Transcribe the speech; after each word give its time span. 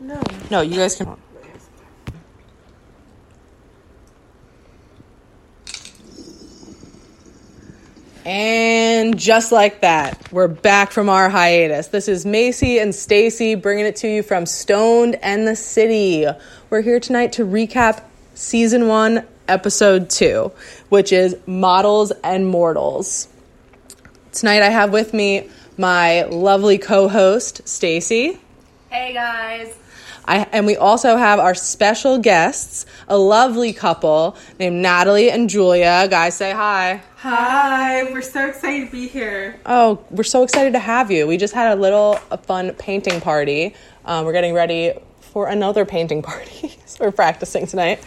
No. 0.00 0.20
No, 0.50 0.60
you 0.62 0.76
guys 0.76 0.96
can. 0.96 1.14
And 8.24 9.18
just 9.18 9.52
like 9.52 9.82
that, 9.82 10.32
we're 10.32 10.48
back 10.48 10.92
from 10.92 11.10
our 11.10 11.28
hiatus. 11.28 11.88
This 11.88 12.08
is 12.08 12.24
Macy 12.24 12.78
and 12.78 12.94
Stacy 12.94 13.54
bringing 13.54 13.84
it 13.84 13.96
to 13.96 14.08
you 14.08 14.22
from 14.22 14.46
Stoned 14.46 15.16
and 15.16 15.46
the 15.46 15.56
City. 15.56 16.26
We're 16.70 16.80
here 16.80 17.00
tonight 17.00 17.32
to 17.34 17.44
recap 17.44 18.02
season 18.34 18.88
1, 18.88 19.26
episode 19.48 20.08
2, 20.08 20.50
which 20.88 21.12
is 21.12 21.36
Models 21.46 22.10
and 22.24 22.46
Mortals. 22.46 23.28
Tonight 24.32 24.62
I 24.62 24.70
have 24.70 24.92
with 24.92 25.12
me 25.12 25.48
my 25.76 26.22
lovely 26.22 26.78
co-host 26.78 27.68
Stacy. 27.68 28.38
Hey 28.88 29.12
guys. 29.12 29.74
I, 30.24 30.46
and 30.52 30.66
we 30.66 30.76
also 30.76 31.16
have 31.16 31.38
our 31.38 31.54
special 31.54 32.18
guests, 32.18 32.86
a 33.08 33.16
lovely 33.18 33.72
couple 33.72 34.36
named 34.58 34.76
Natalie 34.76 35.30
and 35.30 35.48
Julia. 35.48 36.06
Guys, 36.08 36.36
say 36.36 36.52
hi. 36.52 37.02
Hi, 37.16 38.04
we're 38.12 38.22
so 38.22 38.46
excited 38.46 38.86
to 38.86 38.92
be 38.92 39.08
here. 39.08 39.60
Oh, 39.66 40.04
we're 40.10 40.22
so 40.22 40.42
excited 40.42 40.72
to 40.72 40.78
have 40.78 41.10
you. 41.10 41.26
We 41.26 41.36
just 41.36 41.54
had 41.54 41.76
a 41.76 41.80
little 41.80 42.18
a 42.30 42.38
fun 42.38 42.72
painting 42.74 43.20
party. 43.20 43.74
Um, 44.04 44.24
we're 44.24 44.32
getting 44.32 44.54
ready 44.54 44.94
for 45.20 45.48
another 45.48 45.84
painting 45.84 46.22
party. 46.22 46.78
so 46.86 47.04
we're 47.04 47.12
practicing 47.12 47.66
tonight. 47.66 48.02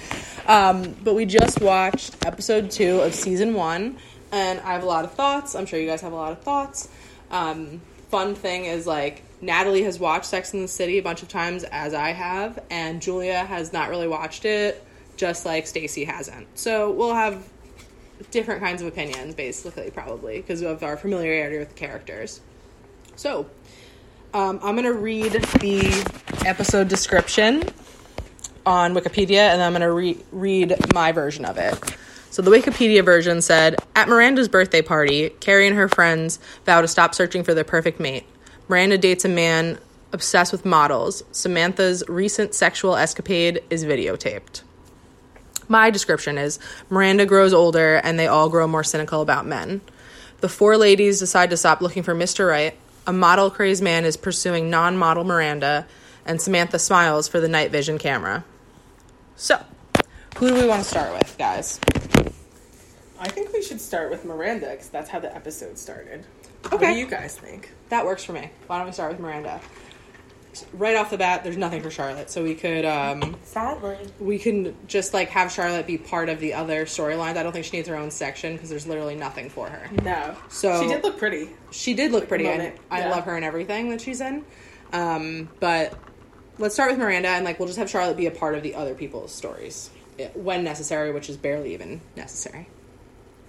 Um, 0.48 0.96
but 1.04 1.16
we 1.16 1.26
just 1.26 1.62
watched 1.62 2.26
episode 2.26 2.70
two 2.72 3.02
of 3.02 3.16
season 3.16 3.54
one, 3.54 3.98
and 4.32 4.60
I 4.62 4.74
have 4.74 4.84
a 4.84 4.88
lot 4.88 5.06
of 5.06 5.14
thoughts. 5.14 5.56
I'm 5.56 5.66
sure 5.66 5.80
you 5.80 5.88
guys 5.88 6.02
have 6.02 6.12
a 6.12 6.16
lot 6.16 6.32
of 6.32 6.42
thoughts. 6.42 6.90
Um, 7.32 7.82
fun 8.14 8.36
thing 8.36 8.66
is 8.66 8.86
like 8.86 9.24
Natalie 9.42 9.82
has 9.82 9.98
watched 9.98 10.26
Sex 10.26 10.54
in 10.54 10.62
the 10.62 10.68
City 10.68 11.00
a 11.00 11.02
bunch 11.02 11.24
of 11.24 11.30
times 11.30 11.64
as 11.64 11.96
I 11.96 12.10
have, 12.10 12.60
and 12.70 13.02
Julia 13.02 13.44
has 13.44 13.74
not 13.74 13.90
really 13.90 14.08
watched 14.08 14.46
it, 14.46 14.86
just 15.18 15.48
like 15.48 15.66
Stacy 15.66 16.06
hasn't. 16.06 16.46
So 16.54 16.92
we'll 16.92 17.16
have 17.16 17.44
different 18.30 18.62
kinds 18.62 18.84
of 18.84 18.88
opinions, 18.88 19.34
basically, 19.34 19.90
probably 19.90 20.38
because 20.38 20.62
of 20.62 20.84
our 20.84 20.96
familiarity 20.96 21.58
with 21.58 21.70
the 21.70 21.74
characters. 21.74 22.40
So 23.16 23.50
um, 24.36 24.60
I'm 24.62 24.76
gonna 24.76 24.94
read 24.94 25.32
the 25.32 26.46
episode 26.46 26.90
description 26.90 27.64
on 28.64 28.94
Wikipedia, 28.94 29.50
and 29.50 29.60
I'm 29.60 29.74
gonna 29.74 29.92
re- 29.92 30.24
read 30.32 30.76
my 30.94 31.14
version 31.14 31.46
of 31.46 31.58
it. 31.58 31.74
So 32.34 32.42
the 32.42 32.50
Wikipedia 32.50 33.06
version 33.06 33.44
said 33.44 33.76
At 33.96 34.10
Miranda's 34.10 34.48
birthday 34.48 34.82
party, 34.82 35.30
Carrie 35.40 35.68
and 35.68 35.76
her 35.76 35.88
friends 35.88 36.40
vow 36.66 36.82
to 36.82 36.88
stop 36.88 37.14
searching 37.14 37.44
for 37.44 37.54
their 37.54 37.64
perfect 37.64 38.00
mate. 38.00 38.26
Miranda 38.68 38.98
dates 38.98 39.24
a 39.24 39.30
man 39.30 39.78
obsessed 40.12 40.52
with 40.52 40.66
models. 40.66 41.24
Samantha's 41.32 42.04
recent 42.08 42.56
sexual 42.56 42.96
escapade 42.96 43.62
is 43.70 43.86
videotaped. 43.86 44.64
My 45.68 45.92
description 45.92 46.40
is 46.40 46.58
Miranda 46.90 47.28
grows 47.28 47.54
older 47.54 47.98
and 47.98 48.18
they 48.18 48.26
all 48.26 48.50
grow 48.50 48.66
more 48.66 48.84
cynical 48.84 49.22
about 49.22 49.46
men. 49.46 49.82
The 50.42 50.50
four 50.50 50.76
ladies 50.76 51.20
decide 51.20 51.52
to 51.52 51.58
stop 51.58 51.82
looking 51.82 52.02
for 52.02 52.16
Mr. 52.16 52.50
Right. 52.50 52.76
A 53.06 53.14
model 53.14 53.52
crazed 53.52 53.84
man 53.84 54.06
is 54.06 54.18
pursuing 54.18 54.72
non 54.72 54.98
model 54.98 55.24
Miranda, 55.24 55.86
and 56.26 56.42
Samantha 56.42 56.80
smiles 56.80 57.28
for 57.28 57.40
the 57.40 57.48
night 57.48 57.70
vision 57.70 58.00
camera. 58.00 58.44
So, 59.36 59.64
who 60.38 60.50
do 60.50 60.56
we 60.56 60.68
want 60.68 60.84
to 60.84 60.90
start 60.90 61.14
with, 61.14 61.36
guys? 61.38 61.80
I 63.24 63.30
think 63.30 63.54
we 63.54 63.62
should 63.62 63.80
start 63.80 64.12
with 64.12 64.26
Miranda 64.26 64.70
because 64.72 64.90
that's 64.90 65.10
how 65.10 65.18
the 65.18 65.34
episode 65.34 65.78
started. 65.78 66.26
Okay. 66.66 66.76
What 66.76 66.94
do 66.94 67.00
you 67.00 67.08
guys 67.08 67.38
think? 67.38 67.72
That 67.88 68.06
works 68.06 68.22
for 68.26 68.34
me. 68.34 68.52
Why 68.68 68.80
don't 68.80 68.88
we 68.88 68.92
start 68.92 69.14
with 69.14 69.22
Miranda? 69.22 69.62
Right 70.74 70.98
off 70.98 71.10
the 71.10 71.18
bat, 71.18 71.42
there's 71.42 71.56
nothing 71.56 71.82
for 71.82 71.90
Charlotte, 71.90 72.30
so 72.30 72.44
we 72.44 72.54
could 72.54 72.84
um, 72.84 73.38
Sadly. 73.44 73.98
we 74.20 74.38
can 74.38 74.76
just 74.88 75.14
like 75.14 75.30
have 75.30 75.54
Charlotte 75.54 75.88
be 75.88 75.98
part 75.98 76.28
of 76.28 76.42
the 76.42 76.54
other 76.54 76.84
storylines. 76.86 77.38
I 77.38 77.44
don't 77.44 77.54
think 77.54 77.64
she 77.64 77.78
needs 77.78 77.88
her 77.88 77.96
own 77.96 78.12
section 78.12 78.54
because 78.54 78.70
there's 78.70 78.86
literally 78.86 79.16
nothing 79.16 79.50
for 79.50 79.70
her. 79.70 79.90
No. 80.04 80.36
So- 80.50 80.82
she 80.82 80.90
did 80.90 81.04
look 81.04 81.18
pretty. 81.18 81.50
She 81.72 81.94
did 81.94 82.12
look 82.12 82.28
pretty, 82.28 82.46
and 82.48 82.74
I 82.92 83.00
yeah. 83.00 83.10
love 83.10 83.24
her 83.24 83.38
in 83.38 83.44
everything 83.44 83.90
that 83.92 84.02
she's 84.02 84.20
in. 84.20 84.44
Um, 84.92 85.50
but 85.62 85.98
let's 86.60 86.76
start 86.76 86.92
with 86.92 87.00
Miranda, 87.00 87.30
and 87.30 87.46
like 87.46 87.58
we'll 87.58 87.68
just 87.68 87.80
have 87.80 87.90
Charlotte 87.90 88.18
be 88.18 88.28
a 88.28 88.32
part 88.32 88.56
of 88.56 88.64
the 88.64 88.76
other 88.76 88.94
people's 88.94 89.34
stories 89.34 89.90
eh, 90.20 90.28
when 90.36 90.66
necessary, 90.66 91.12
which 91.14 91.30
is 91.30 91.38
barely 91.38 91.74
even 91.74 92.02
necessary. 92.18 92.68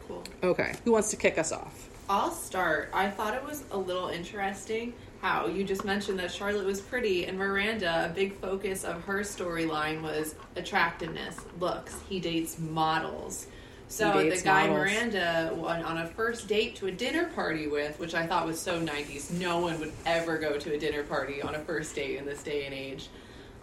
Cool. 0.09 0.23
Okay, 0.43 0.75
who 0.85 0.93
wants 0.93 1.11
to 1.11 1.17
kick 1.17 1.39
us 1.39 1.53
off? 1.53 1.89
I'll 2.09 2.31
start. 2.31 2.91
I 2.93 3.09
thought 3.09 3.35
it 3.35 3.43
was 3.43 3.65
a 3.71 3.79
little 3.79 4.09
interesting 4.09 4.93
how 5.25 5.47
you 5.47 5.65
just 5.65 5.87
mentioned 5.87 6.19
that 6.19 6.31
Charlotte 6.31 6.67
was 6.67 6.83
pretty 6.83 7.25
and 7.25 7.39
Miranda, 7.39 8.05
a 8.05 8.15
big 8.15 8.39
focus 8.41 8.85
of 8.85 9.03
her 9.05 9.21
storyline 9.21 10.03
was 10.03 10.35
attractiveness, 10.55 11.41
looks. 11.59 11.99
He 12.11 12.21
dates 12.21 12.59
models. 12.59 13.47
So 13.89 14.19
He 14.19 14.29
the 14.29 14.43
guy 14.43 14.67
models. 14.67 14.85
Miranda 14.85 15.53
went 15.57 15.83
on 15.83 15.97
a 15.97 16.07
first 16.09 16.47
date 16.47 16.77
to 16.77 16.89
a 16.89 16.93
dinner 16.93 17.31
party 17.35 17.69
with, 17.69 17.99
which 17.99 18.15
I 18.15 18.27
thought 18.27 18.47
was 18.47 18.61
so 18.61 18.79
90s. 18.79 19.31
No 19.31 19.61
one 19.61 19.81
would 19.81 19.93
ever 20.05 20.37
go 20.37 20.59
to 20.59 20.75
a 20.75 20.79
dinner 20.79 21.05
party 21.05 21.41
on 21.41 21.55
a 21.55 21.61
first 21.61 21.95
date 21.95 22.19
in 22.19 22.27
this 22.27 22.43
day 22.43 22.67
and 22.67 22.75
age 22.75 23.09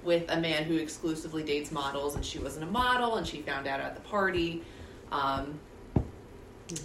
with 0.03 0.25
a 0.31 0.39
man 0.39 0.63
who 0.63 0.77
exclusively 0.77 1.43
dates 1.43 1.71
models, 1.71 2.15
and 2.15 2.25
she 2.25 2.39
wasn't 2.39 2.63
a 2.63 2.71
model, 2.71 3.17
and 3.17 3.27
she 3.27 3.43
found 3.43 3.67
out 3.67 3.79
at 3.79 3.93
the 3.93 4.01
party. 4.01 4.63
Um, 5.11 5.59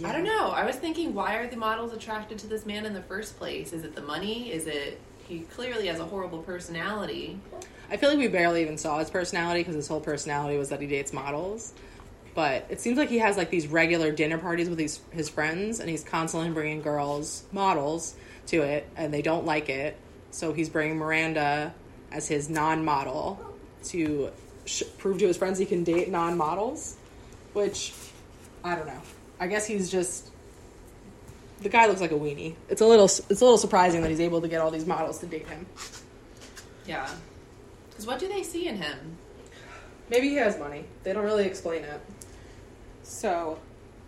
I 0.03 0.11
don't 0.11 0.23
know. 0.23 0.49
I 0.49 0.65
was 0.65 0.75
thinking, 0.75 1.13
why 1.13 1.35
are 1.35 1.47
the 1.47 1.55
models 1.55 1.93
attracted 1.93 2.39
to 2.39 2.47
this 2.47 2.65
man 2.65 2.85
in 2.85 2.93
the 2.93 3.01
first 3.01 3.37
place? 3.37 3.73
Is 3.73 3.83
it 3.83 3.95
the 3.95 4.01
money? 4.01 4.51
Is 4.51 4.67
it 4.67 4.99
he 5.27 5.39
clearly 5.39 5.87
has 5.87 5.99
a 5.99 6.05
horrible 6.05 6.39
personality? 6.39 7.39
I 7.89 7.97
feel 7.97 8.09
like 8.09 8.19
we 8.19 8.27
barely 8.27 8.61
even 8.61 8.77
saw 8.77 8.99
his 8.99 9.09
personality 9.09 9.61
because 9.61 9.75
his 9.75 9.87
whole 9.87 10.01
personality 10.01 10.57
was 10.57 10.69
that 10.69 10.81
he 10.81 10.87
dates 10.87 11.13
models. 11.13 11.73
But 12.35 12.67
it 12.69 12.79
seems 12.79 12.97
like 12.97 13.09
he 13.09 13.17
has 13.19 13.37
like 13.37 13.49
these 13.49 13.67
regular 13.67 14.11
dinner 14.11 14.37
parties 14.37 14.69
with 14.69 14.79
his 14.79 14.99
his 15.11 15.29
friends, 15.29 15.79
and 15.79 15.89
he's 15.89 16.03
constantly 16.03 16.51
bringing 16.51 16.81
girls 16.81 17.43
models 17.51 18.15
to 18.47 18.61
it, 18.61 18.87
and 18.95 19.13
they 19.13 19.21
don't 19.21 19.45
like 19.45 19.69
it. 19.69 19.97
So 20.31 20.53
he's 20.53 20.69
bringing 20.69 20.97
Miranda 20.97 21.73
as 22.11 22.27
his 22.27 22.49
non-model 22.49 23.55
to 23.85 24.31
sh- 24.65 24.83
prove 24.97 25.17
to 25.19 25.27
his 25.27 25.37
friends 25.37 25.57
he 25.57 25.65
can 25.65 25.83
date 25.83 26.09
non-models, 26.09 26.97
which 27.53 27.93
I 28.63 28.75
don't 28.75 28.87
know. 28.87 29.01
I 29.39 29.47
guess 29.47 29.65
he's 29.67 29.91
just 29.91 30.31
the 31.61 31.69
guy 31.69 31.87
looks 31.87 32.01
like 32.01 32.11
a 32.11 32.15
weenie. 32.15 32.55
It's 32.69 32.81
a 32.81 32.85
little 32.85 33.05
it's 33.05 33.41
a 33.41 33.43
little 33.43 33.57
surprising 33.57 34.01
that 34.01 34.09
he's 34.09 34.19
able 34.19 34.41
to 34.41 34.47
get 34.47 34.61
all 34.61 34.71
these 34.71 34.85
models 34.85 35.19
to 35.19 35.25
date 35.25 35.47
him. 35.47 35.65
Yeah. 36.85 37.09
Because 37.89 38.07
what 38.07 38.17
do 38.17 38.29
they 38.29 38.43
see 38.43 38.67
in 38.67 38.77
him? 38.77 39.17
Maybe 40.09 40.29
he 40.29 40.35
has 40.35 40.57
money. 40.57 40.85
They 41.03 41.11
don't 41.11 41.25
really 41.25 41.45
explain 41.45 41.83
it. 41.83 41.99
So, 43.03 43.59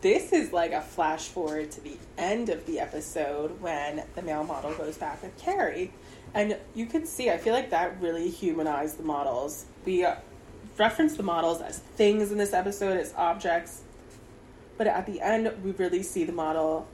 this 0.01 0.31
is 0.31 0.53
like 0.53 0.71
a 0.71 0.81
flash 0.81 1.27
forward 1.27 1.71
to 1.71 1.81
the 1.81 1.97
end 2.17 2.47
of 2.47 2.65
the 2.65 2.79
episode 2.79 3.59
when 3.59 4.03
the 4.15 4.21
male 4.21 4.45
model 4.45 4.73
goes 4.75 4.97
back 4.97 5.21
with 5.21 5.37
Carrie. 5.37 5.91
And 6.33 6.57
you 6.73 6.85
can 6.85 7.05
see, 7.05 7.29
I 7.29 7.37
feel 7.37 7.53
like 7.53 7.71
that 7.71 7.99
really 7.99 8.29
humanized 8.29 8.97
the 8.97 9.03
models. 9.03 9.65
We 9.83 10.05
uh, 10.05 10.15
reference 10.77 11.17
the 11.17 11.23
models 11.23 11.61
as 11.61 11.79
things 11.79 12.31
in 12.31 12.37
this 12.37 12.53
episode, 12.53 12.97
as 12.97 13.13
objects. 13.17 13.81
But 14.79 14.87
at 14.87 15.05
the 15.05 15.19
end, 15.19 15.51
we 15.61 15.71
really 15.71 16.01
see 16.01 16.23
the 16.23 16.31
model, 16.31 16.87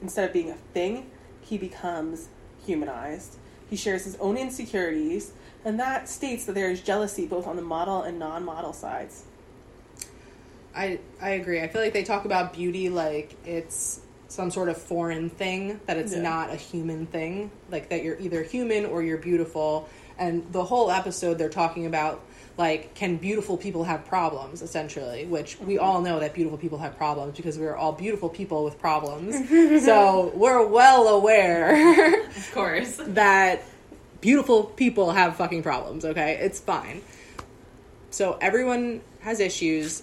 instead 0.00 0.26
of 0.28 0.32
being 0.32 0.48
a 0.48 0.54
thing, 0.54 1.10
he 1.40 1.58
becomes 1.58 2.28
humanized. 2.64 3.36
He 3.68 3.74
shares 3.74 4.04
his 4.04 4.14
own 4.20 4.36
insecurities, 4.36 5.32
and 5.64 5.80
that 5.80 6.08
states 6.08 6.44
that 6.44 6.52
there 6.54 6.70
is 6.70 6.80
jealousy 6.80 7.26
both 7.26 7.48
on 7.48 7.56
the 7.56 7.62
model 7.62 8.02
and 8.02 8.16
non 8.16 8.44
model 8.44 8.72
sides. 8.72 9.24
I 10.72 11.00
I 11.20 11.30
agree. 11.30 11.60
I 11.60 11.66
feel 11.66 11.82
like 11.82 11.92
they 11.92 12.04
talk 12.04 12.24
about 12.26 12.52
beauty 12.52 12.88
like 12.88 13.34
it's 13.44 13.98
some 14.32 14.50
sort 14.50 14.70
of 14.70 14.78
foreign 14.78 15.28
thing 15.28 15.78
that 15.84 15.98
it's 15.98 16.14
Yeah. 16.14 16.22
not 16.22 16.50
a 16.50 16.56
human 16.56 17.04
thing. 17.04 17.50
Like 17.70 17.90
that 17.90 18.02
you're 18.02 18.18
either 18.18 18.42
human 18.42 18.86
or 18.86 19.02
you're 19.02 19.18
beautiful. 19.18 19.90
And 20.18 20.50
the 20.52 20.64
whole 20.64 20.90
episode 20.90 21.36
they're 21.36 21.50
talking 21.50 21.84
about 21.84 22.22
like 22.56 22.94
can 22.94 23.16
beautiful 23.16 23.58
people 23.58 23.84
have 23.84 24.06
problems 24.06 24.62
essentially, 24.62 25.26
which 25.26 25.58
we 25.60 25.74
mm-hmm. 25.74 25.84
all 25.84 26.00
know 26.00 26.18
that 26.20 26.32
beautiful 26.32 26.56
people 26.56 26.78
have 26.78 26.96
problems 26.96 27.36
because 27.36 27.58
we're 27.58 27.76
all 27.76 27.92
beautiful 27.92 28.30
people 28.30 28.64
with 28.64 28.78
problems. 28.80 29.36
so, 29.84 30.32
we're 30.34 30.66
well 30.66 31.08
aware 31.08 32.24
Of 32.30 32.52
course. 32.54 32.96
that 33.08 33.62
beautiful 34.22 34.64
people 34.64 35.10
have 35.10 35.36
fucking 35.36 35.62
problems, 35.62 36.06
okay? 36.06 36.38
It's 36.40 36.58
fine. 36.58 37.02
So 38.10 38.38
everyone 38.40 39.02
has 39.20 39.40
issues. 39.40 40.02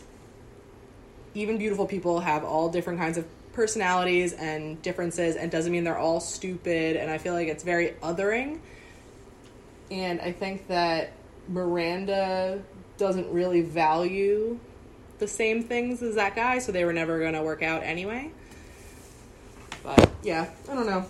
Even 1.34 1.58
beautiful 1.58 1.88
people 1.88 2.20
have 2.20 2.44
all 2.44 2.70
different 2.70 3.00
kinds 3.00 3.18
of 3.18 3.26
personalities 3.60 4.32
and 4.32 4.82
differences 4.82 5.36
and 5.36 5.52
doesn't 5.52 5.74
mean 5.74 5.84
they're 5.84 5.98
all 5.98 6.22
stupid 6.22 6.96
and 6.96 7.12
I 7.12 7.18
feel 7.18 7.34
like 7.34 7.50
it's 7.50 7.62
very 7.62 7.90
othering. 8.02 8.60
And 9.92 10.22
I 10.22 10.32
think 10.32 10.68
that 10.68 11.12
Miranda 11.50 12.62
doesn't 12.98 13.30
really 13.34 13.60
value 13.60 14.58
the 15.18 15.28
same 15.28 15.62
things 15.62 16.02
as 16.02 16.16
that 16.16 16.38
guy, 16.38 16.60
so 16.60 16.72
they 16.72 16.86
were 16.86 16.94
never 16.94 17.20
going 17.20 17.34
to 17.34 17.42
work 17.42 17.62
out 17.62 17.84
anyway. 17.84 18.32
But 19.84 20.10
yeah, 20.24 20.50
I 20.72 20.76
don't 20.76 20.86
know. 20.86 21.06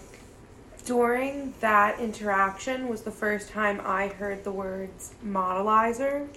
during 0.86 1.54
that 1.60 2.00
interaction 2.00 2.88
was 2.88 3.04
the 3.04 3.12
first 3.12 3.50
time 3.50 3.80
I 3.84 4.07
heard 4.07 4.44
the 4.44 4.52
words 4.52 5.13
modelizer. 5.24 6.28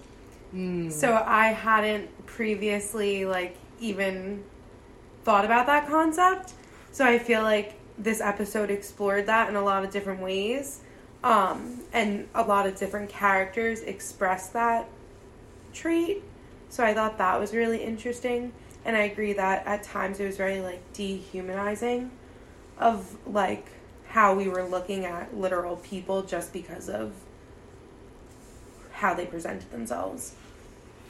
Hmm. 0.51 0.91
So 0.91 1.15
I 1.15 1.47
hadn't 1.53 2.27
previously 2.27 3.25
like 3.25 3.57
even 3.81 4.45
thought 5.25 5.45
about 5.45 5.67
that 5.67 5.87
concept. 5.89 6.53
So 6.91 7.05
I 7.05 7.19
feel 7.19 7.43
like 7.43 7.75
this 7.99 8.21
episode 8.21 8.71
explored 8.71 9.27
that 9.27 9.49
in 9.49 9.57
a 9.57 9.63
lot 9.63 9.85
of 9.85 9.91
different 9.91 10.21
ways. 10.21 10.81
Um, 11.25 11.81
and 11.93 12.29
a 12.35 12.43
lot 12.43 12.67
of 12.67 12.77
different 12.77 13.09
characters 13.09 13.81
express 13.81 14.49
that 14.51 14.89
trait. 15.73 16.23
So 16.69 16.85
I 16.85 16.95
thought 16.95 17.19
that 17.19 17.39
was 17.39 17.55
really 17.55 17.83
interesting. 17.83 18.53
And 18.85 18.97
I 18.97 19.03
agree 19.03 19.33
that 19.35 19.67
at 19.67 19.85
times 19.85 20.19
it 20.19 20.27
was 20.27 20.37
very 20.37 20.61
like 20.61 20.81
dehumanizing 20.93 22.11
of 22.79 23.17
like 23.27 23.67
how 24.09 24.35
we 24.35 24.49
were 24.49 24.65
looking 24.65 25.05
at 25.05 25.37
literal 25.37 25.77
people 25.77 26.23
just 26.23 26.53
because 26.53 26.89
of 26.89 27.13
how 28.91 29.15
they 29.15 29.27
presented 29.27 29.71
themselves. 29.71 30.35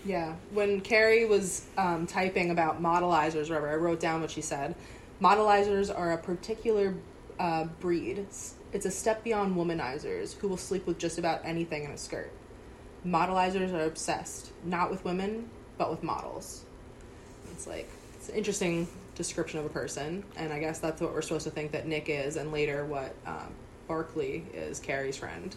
Yeah, 0.04 0.34
when 0.52 0.80
Carrie 0.80 1.24
was 1.26 1.64
um, 1.78 2.06
typing 2.06 2.50
about 2.50 2.82
modelizers, 2.82 3.48
whatever, 3.48 3.70
I 3.70 3.76
wrote 3.76 4.00
down 4.00 4.20
what 4.20 4.30
she 4.30 4.40
said. 4.42 4.74
Modelizers 5.20 5.96
are 5.96 6.12
a 6.12 6.18
particular 6.18 6.94
uh, 7.38 7.64
breed. 7.80 8.18
It's- 8.18 8.54
It's 8.72 8.86
a 8.86 8.90
step 8.90 9.22
beyond 9.22 9.54
womanizers 9.54 10.34
who 10.38 10.48
will 10.48 10.56
sleep 10.56 10.86
with 10.86 10.98
just 10.98 11.18
about 11.18 11.42
anything 11.44 11.84
in 11.84 11.90
a 11.90 11.98
skirt. 11.98 12.32
Modelizers 13.06 13.70
are 13.74 13.84
obsessed, 13.84 14.50
not 14.64 14.90
with 14.90 15.04
women, 15.04 15.50
but 15.76 15.90
with 15.90 16.02
models. 16.02 16.64
It's 17.52 17.66
like, 17.66 17.88
it's 18.16 18.30
an 18.30 18.34
interesting 18.34 18.88
description 19.14 19.58
of 19.60 19.66
a 19.66 19.68
person, 19.68 20.24
and 20.36 20.52
I 20.54 20.58
guess 20.58 20.78
that's 20.78 21.02
what 21.02 21.12
we're 21.12 21.20
supposed 21.20 21.44
to 21.44 21.50
think 21.50 21.72
that 21.72 21.86
Nick 21.86 22.08
is, 22.08 22.36
and 22.36 22.50
later 22.50 22.86
what 22.86 23.14
um, 23.26 23.52
Barkley 23.88 24.46
is, 24.54 24.80
Carrie's 24.80 25.18
friend. 25.18 25.54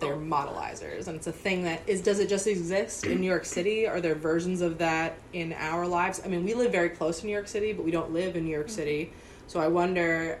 That 0.00 0.06
they're 0.06 0.16
modelizers, 0.16 1.06
and 1.06 1.16
it's 1.16 1.26
a 1.26 1.32
thing 1.32 1.64
that 1.64 1.82
is. 1.86 2.00
Does 2.02 2.18
it 2.18 2.28
just 2.28 2.46
exist 2.46 3.04
in 3.04 3.20
New 3.20 3.26
York 3.26 3.44
City? 3.44 3.86
Are 3.86 4.00
there 4.00 4.14
versions 4.14 4.60
of 4.60 4.78
that 4.78 5.16
in 5.32 5.52
our 5.54 5.86
lives? 5.86 6.20
I 6.24 6.28
mean, 6.28 6.44
we 6.44 6.54
live 6.54 6.72
very 6.72 6.88
close 6.90 7.20
to 7.20 7.26
New 7.26 7.32
York 7.32 7.48
City, 7.48 7.72
but 7.72 7.84
we 7.84 7.90
don't 7.90 8.12
live 8.12 8.36
in 8.36 8.44
New 8.44 8.50
York 8.50 8.68
City. 8.68 9.12
So 9.46 9.60
I 9.60 9.68
wonder. 9.68 10.38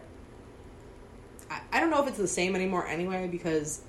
I, 1.50 1.60
I 1.72 1.80
don't 1.80 1.90
know 1.90 2.02
if 2.02 2.08
it's 2.08 2.18
the 2.18 2.26
same 2.28 2.56
anymore 2.56 2.86
anyway, 2.86 3.28
because 3.28 3.82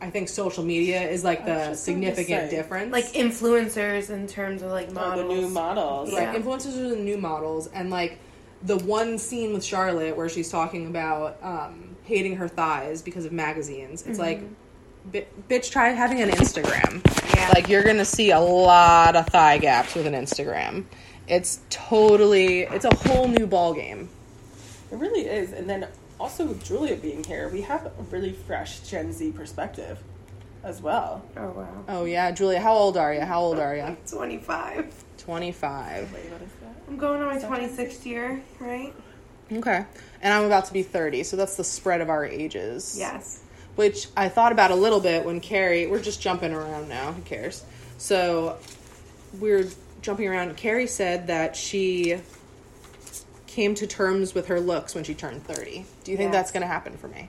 I 0.00 0.10
think 0.10 0.28
social 0.28 0.64
media 0.64 1.02
is 1.08 1.24
like 1.24 1.44
the 1.44 1.54
just 1.54 1.86
going 1.86 2.00
to 2.00 2.06
significant 2.14 2.50
difference. 2.50 2.92
Like 2.92 3.06
influencers 3.12 4.10
in 4.10 4.26
terms 4.26 4.62
of 4.62 4.70
like 4.70 4.88
Oh, 4.90 4.94
models. 4.94 5.28
the 5.28 5.34
new 5.34 5.48
models. 5.48 6.12
Yeah. 6.12 6.26
Right, 6.26 6.42
influencers 6.42 6.76
are 6.78 6.88
the 6.90 6.96
new 6.96 7.16
models, 7.18 7.68
and 7.68 7.90
like 7.90 8.18
the 8.62 8.78
one 8.78 9.18
scene 9.18 9.52
with 9.52 9.64
Charlotte 9.64 10.16
where 10.16 10.28
she's 10.28 10.50
talking 10.50 10.86
about 10.86 11.38
um, 11.42 11.96
hating 12.04 12.36
her 12.36 12.48
thighs 12.48 13.02
because 13.02 13.24
of 13.24 13.32
magazines. 13.32 14.06
It's 14.06 14.18
like, 14.18 14.42
bi- 15.12 15.26
bitch, 15.48 15.70
try 15.70 15.90
having 15.90 16.20
an 16.20 16.30
Instagram. 16.30 17.02
Yeah. 17.34 17.50
Like 17.54 17.68
you're 17.68 17.82
gonna 17.84 18.04
see 18.04 18.30
a 18.30 18.40
lot 18.40 19.16
of 19.16 19.26
thigh 19.28 19.58
gaps 19.58 19.94
with 19.94 20.06
an 20.06 20.14
Instagram. 20.14 20.84
It's 21.26 21.60
totally, 21.70 22.60
it's 22.60 22.84
a 22.84 22.94
whole 22.94 23.28
new 23.28 23.46
ball 23.46 23.72
game. 23.74 24.08
It 24.92 24.96
really 24.96 25.22
is. 25.26 25.52
And 25.52 25.68
then 25.68 25.88
also 26.20 26.44
with 26.46 26.64
Julia 26.64 26.96
being 26.96 27.24
here, 27.24 27.48
we 27.48 27.62
have 27.62 27.86
a 27.86 27.90
really 28.10 28.32
fresh 28.32 28.80
Gen 28.80 29.12
Z 29.12 29.32
perspective 29.32 29.98
as 30.62 30.80
well. 30.82 31.24
Oh 31.36 31.50
wow. 31.50 31.84
Oh 31.88 32.04
yeah, 32.04 32.30
Julia, 32.30 32.60
how 32.60 32.74
old 32.74 32.96
are 32.96 33.12
you? 33.14 33.20
How 33.22 33.40
old 33.40 33.58
are 33.58 33.74
you? 33.76 33.96
25. 34.06 35.04
Twenty 35.18 35.52
five. 35.52 36.12
Wait, 36.12 36.30
what 36.30 36.42
is 36.42 36.48
that? 36.60 36.74
I'm 36.86 36.98
going 36.98 37.22
on 37.22 37.28
my 37.28 37.38
26th 37.38 38.04
year, 38.04 38.42
right? 38.60 38.92
Okay, 39.50 39.84
and 40.20 40.32
I'm 40.34 40.44
about 40.44 40.66
to 40.66 40.72
be 40.72 40.82
thirty, 40.82 41.22
so 41.22 41.36
that's 41.36 41.56
the 41.56 41.64
spread 41.64 42.00
of 42.02 42.08
our 42.10 42.24
ages. 42.26 42.96
Yes. 42.98 43.40
Which 43.76 44.08
I 44.16 44.28
thought 44.28 44.52
about 44.52 44.70
a 44.70 44.74
little 44.76 45.00
bit 45.00 45.24
when 45.24 45.40
Carrie. 45.40 45.86
We're 45.86 46.02
just 46.02 46.20
jumping 46.20 46.52
around 46.52 46.88
now. 46.88 47.12
Who 47.12 47.22
cares? 47.22 47.64
So 47.98 48.58
we're 49.40 49.68
jumping 50.02 50.28
around. 50.28 50.56
Carrie 50.56 50.86
said 50.86 51.26
that 51.28 51.56
she 51.56 52.20
came 53.46 53.74
to 53.76 53.86
terms 53.86 54.34
with 54.34 54.46
her 54.48 54.60
looks 54.60 54.94
when 54.94 55.04
she 55.04 55.14
turned 55.14 55.44
thirty. 55.44 55.86
Do 56.04 56.10
you 56.10 56.16
think 56.16 56.32
Yes. 56.32 56.40
that's 56.42 56.52
going 56.52 56.62
to 56.62 56.66
happen 56.66 56.96
for 56.96 57.08
me? 57.08 57.28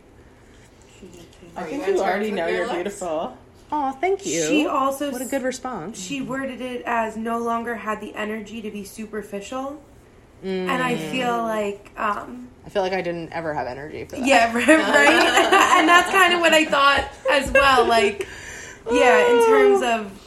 I 1.55 1.61
Are 1.61 1.65
think 1.65 1.87
you 1.87 1.93
you 1.95 1.99
already 2.01 2.31
know 2.31 2.47
your 2.47 2.57
you're 2.57 2.65
looks? 2.65 2.75
beautiful. 2.75 3.37
Oh, 3.71 3.91
thank 3.93 4.25
you. 4.25 4.45
She 4.47 4.67
also 4.67 5.11
what 5.11 5.21
a 5.21 5.25
good 5.25 5.43
response. 5.43 5.99
she 5.99 6.21
worded 6.21 6.61
it 6.61 6.83
as 6.85 7.15
no 7.17 7.39
longer 7.39 7.75
had 7.75 7.99
the 8.01 8.13
energy 8.15 8.61
to 8.61 8.69
be 8.69 8.83
superficial. 8.83 9.81
And 10.43 10.69
I 10.71 10.95
feel 10.97 11.37
like 11.43 11.91
um 11.97 12.49
I 12.65 12.69
feel 12.69 12.81
like 12.81 12.93
I 12.93 13.01
didn't 13.01 13.31
ever 13.31 13.53
have 13.53 13.67
energy 13.67 14.05
for 14.05 14.15
that. 14.17 14.25
yeah, 14.25 14.53
right, 14.53 14.67
right? 14.67 15.77
and 15.79 15.87
that's 15.89 16.11
kind 16.11 16.33
of 16.33 16.39
what 16.39 16.53
I 16.53 16.65
thought 16.65 17.09
as 17.31 17.51
well 17.51 17.85
like 17.85 18.27
yeah, 18.91 19.31
in 19.31 19.45
terms 19.47 19.81
of 19.83 20.21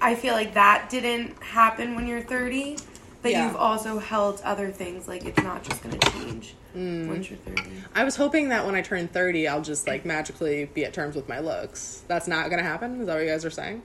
I 0.00 0.14
feel 0.14 0.34
like 0.34 0.54
that 0.54 0.88
didn't 0.90 1.40
happen 1.42 1.94
when 1.96 2.06
you're 2.06 2.20
30, 2.22 2.76
but 3.22 3.32
Yeah. 3.32 3.46
you've 3.46 3.56
also 3.56 3.98
held 3.98 4.40
other 4.44 4.70
things 4.70 5.06
like 5.08 5.24
it's 5.24 5.42
not 5.42 5.62
just 5.64 5.82
going 5.82 5.98
to 5.98 6.10
change 6.12 6.54
once 6.74 7.28
you're 7.30 7.38
30. 7.38 7.62
I 7.94 8.04
was 8.04 8.14
hoping 8.16 8.50
that 8.50 8.64
when 8.64 8.74
I 8.76 8.82
turn 8.82 9.08
thirty, 9.08 9.48
I'll 9.48 9.62
just 9.62 9.86
like 9.88 10.04
magically 10.04 10.66
be 10.66 10.84
at 10.84 10.92
terms 10.92 11.16
with 11.16 11.28
my 11.28 11.40
looks. 11.40 12.02
That's 12.06 12.28
not 12.28 12.50
going 12.50 12.62
to 12.62 12.68
happen. 12.68 13.00
Is 13.00 13.06
that 13.06 13.14
what 13.14 13.22
you 13.24 13.28
guys 13.28 13.44
are 13.44 13.50
saying? 13.50 13.82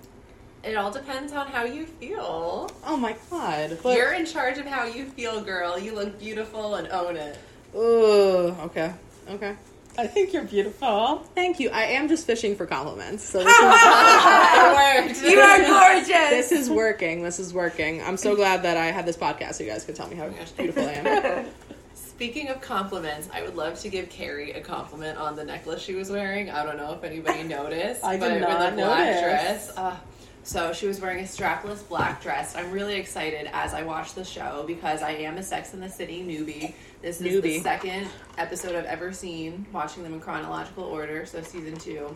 It 0.63 0.75
all 0.75 0.91
depends 0.91 1.33
on 1.33 1.47
how 1.47 1.65
you 1.65 1.85
feel. 1.85 2.71
Oh 2.85 2.95
my 2.97 3.15
god! 3.29 3.77
But, 3.83 3.97
You're 3.97 4.13
in 4.13 4.25
charge 4.25 4.57
of 4.57 4.65
how 4.65 4.85
you 4.85 5.05
feel, 5.05 5.41
girl. 5.41 5.77
You 5.77 5.93
look 5.93 6.17
beautiful 6.19 6.75
and 6.75 6.87
own 6.87 7.17
it. 7.17 7.37
Ugh, 7.75 8.55
okay, 8.67 8.93
okay. 9.29 9.55
I 9.97 10.07
think 10.07 10.33
you're 10.33 10.43
beautiful. 10.43 11.17
Thank 11.35 11.59
you. 11.59 11.69
I 11.69 11.83
am 11.83 12.07
just 12.07 12.25
fishing 12.25 12.55
for 12.55 12.65
compliments. 12.65 13.23
So 13.23 13.39
this 13.43 13.47
is. 13.47 15.31
You 15.31 15.39
are 15.39 15.59
gorgeous. 15.59 16.07
this 16.07 16.51
is 16.51 16.69
working. 16.69 17.23
This 17.23 17.39
is 17.39 17.53
working. 17.53 18.01
I'm 18.01 18.17
so 18.17 18.35
glad 18.35 18.63
that 18.63 18.75
I 18.77 18.87
had 18.87 19.05
this 19.05 19.17
podcast 19.17 19.55
so 19.55 19.63
you 19.63 19.69
guys 19.69 19.85
could 19.85 19.95
tell 19.95 20.07
me 20.07 20.15
how 20.15 20.29
beautiful 20.57 20.83
I 20.83 20.93
am. 20.93 21.45
Speaking 21.93 22.49
of 22.49 22.61
compliments, 22.61 23.27
I 23.33 23.41
would 23.43 23.55
love 23.55 23.79
to 23.81 23.89
give 23.89 24.09
Carrie 24.09 24.51
a 24.53 24.61
compliment 24.61 25.17
on 25.17 25.35
the 25.35 25.43
necklace 25.43 25.81
she 25.81 25.93
was 25.93 26.09
wearing. 26.09 26.49
I 26.49 26.63
don't 26.65 26.77
know 26.77 26.93
if 26.93 27.03
anybody 27.03 27.43
noticed, 27.47 28.03
I 28.03 28.13
did 28.13 28.19
but 28.19 28.39
not 28.39 28.59
with 28.59 28.73
a 28.73 28.75
black 28.75 29.05
notice. 29.05 29.21
dress. 29.21 29.77
Uh, 29.77 29.95
so 30.43 30.73
she 30.73 30.87
was 30.87 30.99
wearing 30.99 31.19
a 31.19 31.27
strapless 31.27 31.87
black 31.87 32.21
dress. 32.21 32.55
I'm 32.55 32.71
really 32.71 32.95
excited 32.95 33.49
as 33.53 33.73
I 33.73 33.83
watch 33.83 34.13
the 34.13 34.25
show 34.25 34.63
because 34.67 35.01
I 35.01 35.11
am 35.11 35.37
a 35.37 35.43
Sex 35.43 35.73
in 35.73 35.79
the 35.79 35.89
City 35.89 36.21
newbie. 36.21 36.73
This 37.01 37.21
is 37.21 37.41
the 37.41 37.59
second 37.59 38.07
episode 38.37 38.75
I've 38.75 38.85
ever 38.85 39.11
seen, 39.11 39.65
watching 39.71 40.03
them 40.03 40.13
in 40.13 40.19
chronological 40.19 40.83
order. 40.83 41.25
So 41.25 41.41
season 41.41 41.75
two. 41.77 42.15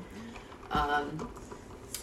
Um, 0.72 1.30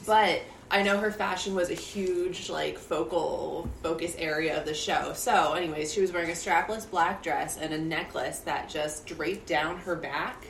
but 0.06 0.42
I 0.70 0.82
know 0.82 0.98
her 0.98 1.12
fashion 1.12 1.54
was 1.54 1.70
a 1.70 1.74
huge 1.74 2.48
like 2.48 2.78
focal 2.78 3.68
focus 3.82 4.14
area 4.18 4.58
of 4.58 4.64
the 4.64 4.74
show. 4.74 5.12
So, 5.14 5.52
anyways, 5.52 5.92
she 5.92 6.00
was 6.00 6.12
wearing 6.12 6.30
a 6.30 6.34
strapless 6.34 6.90
black 6.90 7.22
dress 7.22 7.58
and 7.58 7.72
a 7.72 7.78
necklace 7.78 8.38
that 8.40 8.68
just 8.68 9.06
draped 9.06 9.46
down 9.46 9.78
her 9.78 9.94
back. 9.94 10.46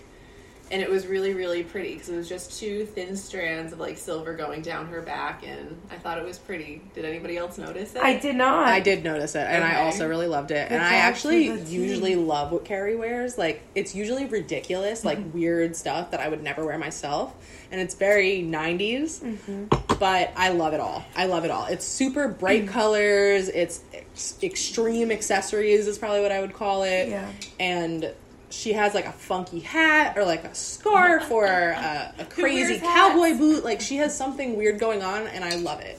And 0.71 0.81
it 0.81 0.91
was 0.91 1.07
really, 1.07 1.35
really 1.35 1.63
pretty 1.63 1.93
because 1.93 2.09
it 2.09 2.17
was 2.17 2.29
just 2.29 2.59
two 2.59 2.87
thin 2.87 3.17
strands 3.17 3.73
of 3.73 3.81
like 3.81 3.99
silver 3.99 4.35
going 4.35 4.63
down 4.63 4.87
her 4.87 5.03
back, 5.03 5.47
and 5.47 5.77
I 5.91 5.97
thought 5.97 6.19
it 6.19 6.25
was 6.25 6.39
pretty. 6.39 6.81
Did 6.95 7.05
anybody 7.05 7.37
else 7.37 7.59
notice 7.59 7.95
it? 7.95 8.03
I 8.03 8.19
did 8.19 8.35
not. 8.35 8.67
I 8.67 8.81
did 8.81 9.05
notice 9.05 9.35
it, 9.35 9.47
and 9.47 9.63
I 9.63 9.83
also 9.83 10.09
really 10.09 10.27
loved 10.27 10.51
it. 10.51 10.71
and 10.71 10.83
I 10.83 10.97
actually 10.97 11.49
for 11.49 11.57
the 11.57 11.65
team. 11.65 11.83
usually 11.83 12.17
love 12.17 12.51
what 12.51 12.65
Carrie 12.65 12.97
wears. 12.97 13.37
Like 13.37 13.63
it's 13.75 13.95
usually 13.95 14.25
ridiculous, 14.25 15.05
like 15.05 15.19
mm-hmm. 15.19 15.39
weird 15.39 15.77
stuff 15.77 16.11
that 16.13 16.21
I 16.21 16.29
would 16.29 16.43
never 16.43 16.65
wear 16.65 16.79
myself, 16.79 17.35
and 17.71 17.81
it's 17.81 17.95
very 17.95 18.43
'90s. 18.43 19.21
Mm-hmm. 19.21 19.97
But 19.99 20.33
I 20.37 20.51
love 20.51 20.75
it 20.75 20.81
all. 20.81 21.05
I 21.15 21.27
love 21.27 21.45
it 21.45 21.51
all. 21.51 21.67
It's 21.67 21.85
super 21.85 22.29
bright 22.29 22.67
mm. 22.67 22.69
colors. 22.69 23.49
It's 23.49 23.83
ex- 23.93 24.39
extreme 24.43 25.11
accessories 25.11 25.87
is 25.87 25.99
probably 25.99 26.21
what 26.21 26.33
I 26.33 26.41
would 26.41 26.53
call 26.53 26.83
it. 26.83 27.09
Yeah. 27.09 27.31
And 27.61 28.13
she 28.51 28.73
has 28.75 28.95
like 28.95 29.07
a 29.07 29.13
funky 29.13 29.61
hat 29.61 30.17
or 30.17 30.25
like 30.25 30.45
a 30.45 30.55
scarf 30.55 31.31
or 31.31 31.45
a, 31.47 32.15
a 32.19 32.25
crazy 32.25 32.79
cowboy 32.79 33.29
hats? 33.29 33.39
boot. 33.39 33.65
Like 33.65 33.81
she 33.81 33.97
has 33.97 34.17
something 34.17 34.57
weird 34.57 34.79
going 34.79 35.03
on, 35.03 35.27
and 35.29 35.45
I 35.45 35.57
love 35.57 35.81
it. 35.81 35.99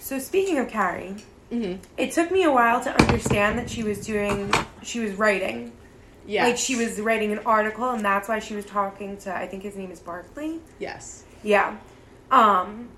So 0.00 0.18
speaking 0.18 0.58
of 0.58 0.68
Carrie, 0.68 1.16
Mm-hmm. 1.50 1.82
it 1.98 2.12
took 2.12 2.30
me 2.30 2.44
a 2.44 2.50
while 2.50 2.82
to 2.82 2.90
understand 3.02 3.58
that 3.58 3.68
she 3.68 3.82
was 3.82 4.06
doing, 4.06 4.50
she 4.82 5.00
was 5.00 5.12
writing. 5.12 5.70
Yeah, 6.26 6.44
Like 6.46 6.56
she 6.56 6.76
was 6.76 6.98
writing 6.98 7.30
an 7.32 7.40
article, 7.40 7.90
and 7.90 8.02
that's 8.02 8.26
why 8.26 8.38
she 8.38 8.54
was 8.54 8.64
talking 8.64 9.18
to. 9.18 9.36
I 9.36 9.46
think 9.46 9.62
his 9.62 9.76
name 9.76 9.90
is 9.90 10.00
Barkley. 10.00 10.60
Yes. 10.78 11.24
Yeah. 11.42 11.76
Um. 12.30 12.88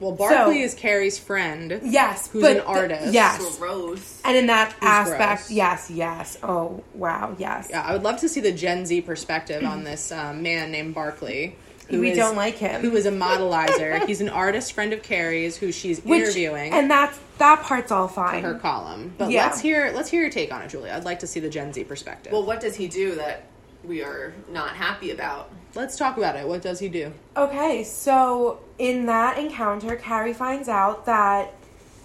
Well, 0.00 0.12
Barkley 0.12 0.60
So- 0.60 0.64
is 0.64 0.74
Carrie's 0.74 1.18
friend. 1.18 1.80
Yes. 1.84 2.28
Who's 2.28 2.42
but 2.42 2.50
an 2.52 2.56
th- 2.56 2.66
artist. 2.66 3.12
yes. 3.12 3.56
gross. 3.58 4.20
And 4.24 4.36
in 4.36 4.46
that 4.46 4.74
aspect, 4.80 5.42
gross. 5.46 5.50
yes, 5.50 5.90
yes. 5.90 6.38
Oh 6.42 6.82
wow, 6.94 7.36
yes. 7.38 7.68
Yeah, 7.70 7.82
I 7.82 7.92
would 7.92 8.02
love 8.02 8.18
to 8.20 8.28
see 8.28 8.40
the 8.40 8.52
Gen 8.52 8.86
Z 8.86 9.02
perspective 9.02 9.62
on 9.64 9.84
this 9.84 10.10
um, 10.10 10.42
man 10.42 10.70
named 10.72 10.94
Barkley. 10.94 11.56
who 11.88 12.00
We 12.00 12.12
is- 12.12 12.16
don't 12.16 12.36
like 12.36 12.54
him. 12.56 12.80
Who 12.82 12.94
is 12.96 13.04
a 13.06 13.10
modelizer. 13.10 14.06
He's 14.06 14.20
an 14.20 14.28
artist 14.28 14.72
friend 14.72 14.92
of 14.92 15.02
Carrie's 15.02 15.56
who 15.56 15.72
she's 15.72 16.00
Which- 16.00 16.22
interviewing 16.22 16.72
and 16.72 16.90
that's 16.90 17.18
that 17.38 17.62
part's 17.62 17.90
all 17.90 18.06
fine. 18.08 18.42
her 18.44 18.54
column. 18.54 19.12
But 19.18 19.30
Yeah. 19.30 19.46
let's 19.46 19.60
hear 19.60 19.90
let's 19.94 20.08
hear 20.08 20.20
your 20.22 20.30
take 20.30 20.52
on 20.52 20.62
it, 20.62 20.68
Julia. 20.68 20.92
I'd 20.94 21.04
like 21.04 21.18
to 21.20 21.26
see 21.26 21.40
the 21.40 21.50
Gen 21.50 21.72
Z 21.72 21.84
perspective. 21.84 22.32
Well, 22.32 22.44
what 22.44 22.60
does 22.60 22.76
he 22.76 22.86
do 22.88 23.16
that 23.16 23.42
we 23.84 24.02
are 24.02 24.34
not 24.50 24.70
happy 24.76 25.10
about. 25.10 25.50
Let's 25.74 25.96
talk 25.96 26.16
about 26.16 26.36
it. 26.36 26.46
What 26.46 26.62
does 26.62 26.78
he 26.80 26.88
do? 26.88 27.12
Okay, 27.36 27.84
so 27.84 28.60
in 28.78 29.06
that 29.06 29.38
encounter, 29.38 29.96
Carrie 29.96 30.32
finds 30.34 30.68
out 30.68 31.06
that 31.06 31.52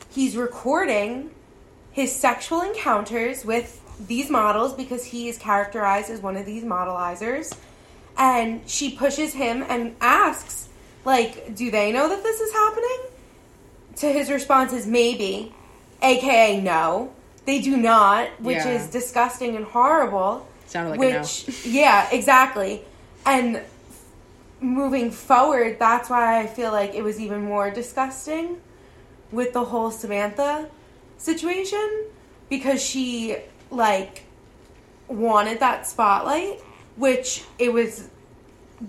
he's 0.10 0.38
recording 0.38 1.32
his 1.92 2.16
sexual 2.16 2.62
encounters 2.62 3.44
with 3.46 3.82
these 4.08 4.30
models 4.30 4.74
because 4.74 5.06
he 5.06 5.30
is 5.30 5.38
characterized 5.38 6.10
as 6.10 6.20
one 6.20 6.38
of 6.38 6.46
these 6.46 6.64
modelizers. 6.64 7.56
And 8.18 8.62
she 8.70 8.96
pushes 8.96 9.34
him 9.34 9.64
and 9.68 9.96
asks, 10.00 10.70
like, 11.04 11.56
do 11.56 11.72
they 11.72 11.92
know 11.92 12.08
that 12.10 12.24
this 12.24 12.40
is 12.40 12.52
happening? 12.54 13.00
To 13.98 14.08
his 14.12 14.30
response 14.30 14.74
is 14.74 14.86
maybe, 14.86 15.54
aka 16.02 16.60
no. 16.62 17.14
They 17.46 17.62
do 17.62 17.78
not, 17.78 18.30
which 18.42 18.58
Yeah. 18.58 18.70
is 18.70 18.88
disgusting 18.88 19.56
and 19.56 19.66
horrible. 19.66 20.48
Sounded 20.66 20.92
like 20.92 21.00
which, 21.00 21.66
yeah, 21.66 22.10
exactly. 22.12 22.84
And 23.26 23.62
moving 24.60 25.12
forward, 25.12 25.78
that's 25.80 26.10
why 26.10 26.40
I 26.40 26.48
feel 26.48 26.72
like 26.72 26.96
it 26.96 27.04
was 27.04 27.20
even 27.20 27.44
more 27.44 27.70
disgusting 27.70 28.62
with 29.32 29.54
the 29.54 29.66
whole 29.66 29.92
Samantha 29.92 30.70
situation 31.18 32.06
because 32.50 32.82
she 32.82 33.38
like 33.72 34.24
wanted 35.08 35.60
that 35.60 35.88
spotlight, 35.88 36.60
which 36.96 37.44
it 37.60 37.72
was 37.72 38.10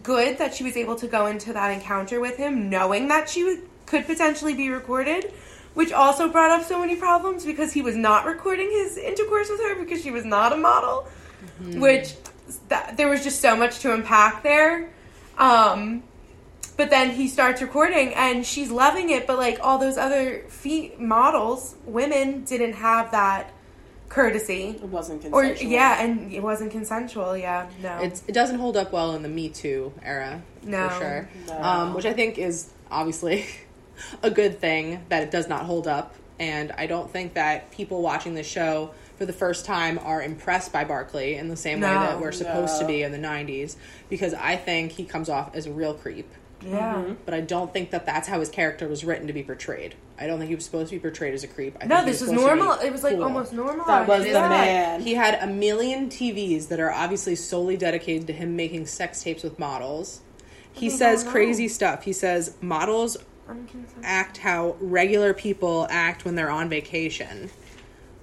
good 0.03 0.39
that 0.39 0.55
she 0.55 0.65
was 0.65 0.77
able 0.77 0.97
to 0.97 1.07
go 1.07 1.27
into 1.27 1.53
that 1.53 1.71
encounter 1.71 2.21
with 2.21 2.37
him 2.37 2.69
knowing 2.69 3.09
that 3.09 3.29
she 3.29 3.61
could 3.87 4.05
potentially 4.07 4.55
be 4.55 4.69
recorded, 4.69 5.33
which 5.75 5.93
also 5.93 6.29
brought 6.29 6.51
up 6.51 6.67
so 6.67 6.81
many 6.81 6.97
problems 6.97 7.45
because 7.45 7.73
he 7.73 7.83
was 7.83 7.95
not 7.95 8.25
recording 8.25 8.71
his 8.71 8.97
intercourse 8.97 9.49
with 9.49 9.61
her 9.61 9.77
because 9.77 10.03
she 10.03 10.11
was 10.11 10.25
not 10.25 10.53
a 10.53 10.57
model, 10.57 11.07
which 11.61 12.15
that, 12.69 12.97
there 12.97 13.09
was 13.09 13.23
just 13.25 13.41
so 13.41 13.57
much 13.57 13.81
to 13.81 13.93
unpack 13.93 14.43
there. 14.43 14.91
Um, 15.39 16.03
but 16.77 16.91
then 16.91 17.11
he 17.11 17.29
starts 17.29 17.63
recording 17.63 18.13
and 18.15 18.45
she's 18.45 18.71
loving 18.71 19.11
it, 19.11 19.27
but 19.27 19.39
like 19.39 19.59
all 19.63 19.79
those 19.79 19.97
other 19.97 20.41
feet 20.49 21.01
models, 21.01 21.75
women 21.87 22.45
didn't 22.45 22.75
have 22.75 23.11
that 23.13 23.51
courtesy. 24.09 24.79
It 24.83 24.83
wasn't 24.83 25.25
Or 25.33 25.45
yeah, 25.45 26.03
and 26.03 26.33
it 26.33 26.43
wasn't 26.43 26.71
consensual. 26.71 27.37
Yeah, 27.37 27.69
no, 27.83 27.99
It's 28.03 28.23
it 28.29 28.33
doesn't 28.33 28.59
hold 28.59 28.77
up 28.77 28.93
well 28.93 29.15
in 29.15 29.23
the 29.23 29.29
Me 29.29 29.49
Too 29.49 29.93
era, 30.03 30.43
No. 30.63 30.89
for 30.89 30.99
sure. 31.01 31.29
No. 31.49 31.63
Um, 31.63 31.95
which 31.95 32.05
I 32.07 32.13
think 32.13 32.39
is 32.39 32.71
obviously 32.91 33.47
a 34.23 34.31
good 34.31 34.61
thing 34.61 35.05
that 35.09 35.23
it 35.23 35.31
does 35.31 35.49
not 35.49 35.65
hold 35.65 35.89
up. 35.89 36.15
And 36.39 36.73
I 36.73 36.87
don't 36.87 37.11
think 37.11 37.35
that 37.35 37.71
people 37.71 38.03
watching 38.03 38.35
the 38.35 38.43
show 38.43 38.91
for 39.17 39.27
the 39.27 39.33
first 39.33 39.65
time 39.65 39.99
are 40.03 40.23
impressed 40.23 40.73
by 40.73 40.85
Barkley 40.85 41.35
in 41.37 41.49
the 41.49 41.57
same 41.57 41.81
way 41.81 41.87
that 41.89 42.21
we're 42.21 42.33
supposed 42.33 42.81
to 42.81 42.87
be 42.87 43.03
in 43.03 43.13
the 43.13 43.19
'90s, 43.19 43.77
because 44.09 44.35
I 44.35 44.57
think 44.57 44.93
he 44.93 45.05
comes 45.05 45.29
off 45.29 45.55
as 45.55 45.67
a 45.67 45.73
real 45.73 45.95
creep. 45.95 46.29
yeah. 46.63 46.95
Mm-hmm. 46.95 47.15
But 47.25 47.35
I 47.35 47.41
don't 47.41 47.73
think 47.73 47.91
that 47.91 48.07
that's 48.07 48.29
how 48.29 48.41
his 48.41 48.49
character 48.49 48.89
was 48.89 49.05
written 49.05 49.27
to 49.27 49.33
be 49.33 49.43
portrayed. 49.43 49.95
I 50.19 50.27
don't 50.27 50.39
think 50.39 50.49
he 50.49 50.55
was 50.55 50.65
supposed 50.65 50.89
to 50.91 50.97
be 50.97 51.01
portrayed 51.01 51.35
as 51.35 51.45
a 51.45 51.47
creep. 51.47 51.77
I 51.81 51.87
No, 51.87 51.97
think 51.97 52.07
this 52.07 52.21
was 52.23 52.31
supposed 52.31 52.47
to 52.49 52.55
be 52.55 52.59
normal. 52.61 52.79
It 52.81 52.91
was 52.93 53.03
like 53.05 53.15
cool. 53.15 53.25
almost 53.25 53.53
normal. 53.53 53.85
that 53.87 54.09
was 54.09 54.25
the 54.25 54.33
man. 54.33 55.01
He 55.03 55.15
had 55.15 55.35
a 55.43 55.47
million 55.47 56.09
TVs 56.09 56.69
that 56.69 56.81
are 56.81 56.91
obviously 56.91 57.37
solely 57.37 57.77
dedicated 57.77 58.27
to 58.29 58.33
him 58.33 58.57
making 58.57 58.87
sex 58.87 59.23
tapes 59.23 59.43
with 59.43 59.59
models. 59.59 60.21
He 60.73 60.87
We 60.87 60.91
says 60.91 61.23
crazy 61.25 61.69
stuff. 61.69 62.05
He 62.05 62.13
says 62.13 62.55
models 62.61 63.17
act 64.03 64.39
how 64.39 64.77
regular 64.81 65.33
people 65.35 65.87
act 65.91 66.25
when 66.25 66.35
they're 66.35 66.51
on 66.51 66.69
vacation. 66.69 67.51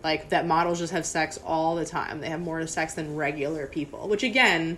Like 0.03 0.29
that 0.29 0.45
models 0.45 0.79
just 0.79 0.91
have 0.93 1.05
sex 1.05 1.39
all 1.45 1.75
the 1.75 1.85
time. 1.85 2.19
They 2.21 2.29
have 2.29 2.41
more 2.41 2.65
sex 2.67 2.93
than 2.95 3.15
regular 3.15 3.67
people, 3.67 4.07
which 4.09 4.23
again 4.23 4.77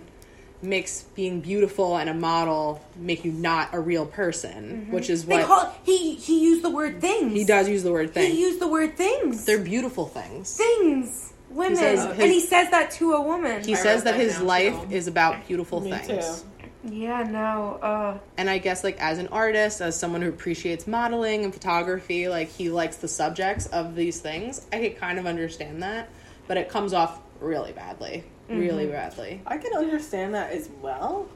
makes 0.62 1.02
being 1.14 1.40
beautiful 1.40 1.96
and 1.98 2.08
a 2.08 2.14
model 2.14 2.82
make 2.96 3.24
you 3.24 3.32
not 3.32 3.74
a 3.74 3.80
real 3.80 4.06
person, 4.06 4.88
which 4.90 5.10
is 5.10 5.22
Mm-hmm. 5.24 5.30
They 5.30 5.36
what 5.38 5.46
call 5.46 5.74
he 5.84 6.14
he 6.14 6.42
used 6.44 6.62
the 6.62 6.70
word 6.70 7.00
things. 7.00 7.32
he 7.32 7.44
does 7.44 7.68
use 7.68 7.82
the 7.82 7.92
word 7.92 8.14
things. 8.14 8.32
He 8.32 8.40
used 8.40 8.60
the 8.60 8.68
word 8.68 8.96
things. 8.96 9.44
They're 9.44 9.58
beautiful 9.62 10.06
things. 10.06 10.56
things. 10.56 11.32
Women. 11.50 11.76
says 11.76 12.04
and 12.04 12.20
he 12.22 12.40
says 12.40 12.70
that 12.70 12.90
to 12.92 13.12
a 13.14 13.20
woman. 13.20 13.64
He 13.64 13.74
I 13.74 13.76
says 13.76 14.04
that 14.04 14.12
that 14.12 14.20
his 14.20 14.40
life 14.40 14.74
too. 14.88 14.94
is 14.94 15.06
about 15.08 15.46
beautiful 15.46 15.80
Me 15.80 15.90
things. 15.92 16.42
too. 16.42 16.48
Yeah, 16.84 17.22
no. 17.24 17.78
Uh 17.82 18.18
And 18.36 18.48
I 18.48 18.58
guess 18.58 18.84
like 18.84 18.98
as 19.00 19.18
an 19.18 19.28
artist, 19.28 19.80
as 19.80 19.98
someone 19.98 20.22
who 20.22 20.28
appreciates 20.28 20.86
modeling 20.86 21.44
and 21.44 21.52
photography, 21.52 22.28
like 22.28 22.48
he 22.50 22.70
likes 22.70 22.96
the 22.96 23.08
subjects 23.08 23.66
of 23.66 23.94
these 23.96 24.20
things. 24.20 24.66
I 24.72 24.78
could 24.80 24.98
kind 24.98 25.18
of 25.18 25.26
understand 25.26 25.82
that, 25.82 26.08
but 26.46 26.56
it 26.56 26.68
comes 26.68 26.92
off 26.92 27.20
really 27.40 27.72
badly. 27.72 28.24
Really 28.48 28.86
badly. 28.86 29.42
I 29.46 29.58
can 29.58 29.74
understand 29.76 30.34
that 30.34 30.52
as 30.52 30.68
well, 30.80 31.28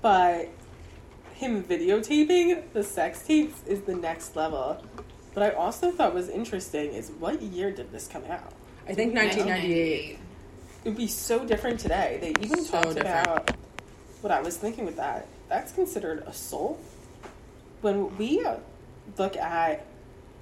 but 0.00 0.48
him 1.34 1.64
videotaping 1.64 2.62
the 2.72 2.84
sex 2.84 3.22
tapes 3.26 3.60
is 3.66 3.80
the 3.82 3.96
next 3.96 4.36
level. 4.36 4.80
What 5.34 5.42
I 5.44 5.50
also 5.56 5.90
thought 5.90 6.14
was 6.14 6.28
interesting 6.28 6.92
is 6.92 7.10
what 7.18 7.42
year 7.42 7.72
did 7.72 7.90
this 7.90 8.06
come 8.06 8.22
out? 8.30 8.52
I 8.88 8.94
think 8.94 9.14
1998. 9.14 10.18
It 10.84 10.88
would 10.88 10.96
be 10.96 11.06
so 11.08 11.44
different 11.44 11.80
today. 11.80 12.18
They 12.20 12.30
even 12.44 12.64
So 12.64 12.72
talked 12.80 12.94
different. 12.94 13.26
about 13.26 13.50
what 14.22 14.30
I 14.32 14.40
was 14.40 14.56
thinking 14.56 14.84
with 14.86 14.96
that. 14.96 15.26
That's 15.48 15.72
considered 15.72 16.22
assault. 16.26 16.80
When 17.82 18.16
we 18.16 18.44
uh, 18.44 18.56
look 19.18 19.36
at 19.36 19.84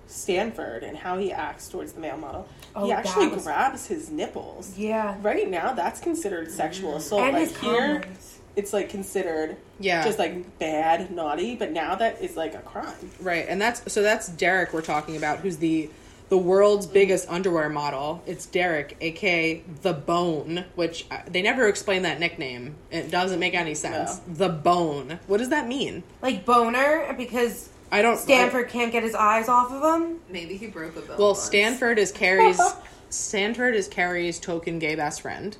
Stanford 0.06 0.82
and 0.82 0.96
how 0.96 1.18
he 1.18 1.32
acts 1.32 1.68
towards 1.68 1.92
the 1.92 2.00
male 2.00 2.16
model, 2.16 2.46
Oh, 2.76 2.84
he 2.86 2.92
actually 2.92 3.28
was- 3.28 3.42
grabs 3.44 3.86
his 3.86 4.10
nipples. 4.10 4.76
yeah. 4.76 5.16
Right 5.22 5.48
now, 5.48 5.72
that's 5.72 6.00
considered 6.00 6.50
sexual 6.50 6.96
assault. 6.96 7.22
And 7.22 7.32
like 7.32 7.48
his 7.48 7.56
here, 7.58 8.00
comments. 8.00 8.38
it's 8.56 8.72
like 8.72 8.88
considered 8.90 9.56
Yeah. 9.80 10.04
just 10.04 10.18
like 10.18 10.58
bad, 10.58 11.10
naughty, 11.10 11.56
but 11.56 11.72
now 11.72 11.94
that 11.96 12.20
is 12.20 12.36
like 12.36 12.54
a 12.54 12.58
crime. 12.60 13.10
Right. 13.20 13.46
And 13.48 13.60
that's 13.60 13.90
so 13.92 14.02
that's 14.02 14.28
Derek 14.28 14.72
we're 14.72 14.82
talking 14.82 15.16
about 15.16 15.38
who's 15.40 15.56
the 15.56 15.90
the 16.30 16.38
world's 16.38 16.86
biggest 16.86 17.28
underwear 17.28 17.68
model. 17.68 18.22
It's 18.24 18.46
Derek, 18.46 18.96
aka 19.00 19.62
the 19.82 19.92
Bone, 19.92 20.64
which 20.76 21.04
uh, 21.10 21.18
they 21.26 21.42
never 21.42 21.68
explain 21.68 22.02
that 22.02 22.20
nickname. 22.20 22.76
It 22.90 23.10
doesn't 23.10 23.40
make 23.40 23.54
any 23.54 23.74
sense. 23.74 24.20
The 24.26 24.48
Bone. 24.48 25.18
What 25.26 25.38
does 25.38 25.50
that 25.50 25.66
mean? 25.68 26.04
Like 26.22 26.46
boner 26.46 27.12
because 27.18 27.68
I 27.90 28.00
don't 28.00 28.16
Stanford 28.16 28.68
can't 28.68 28.92
get 28.92 29.02
his 29.02 29.14
eyes 29.14 29.48
off 29.48 29.72
of 29.72 29.82
him. 29.82 30.20
Maybe 30.30 30.56
he 30.56 30.68
broke 30.68 30.96
a 30.96 31.00
bone. 31.00 31.18
Well, 31.18 31.28
once. 31.28 31.42
Stanford 31.42 31.98
is 31.98 32.12
Carrie's 32.12 32.60
Stanford 33.10 33.74
is 33.74 33.88
Carrie's 33.88 34.38
token 34.38 34.78
gay 34.78 34.94
best 34.94 35.22
friend, 35.22 35.56